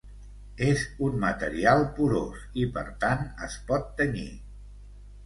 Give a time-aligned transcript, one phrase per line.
[0.67, 4.27] És un material porós i, per tant, es pot tenyir.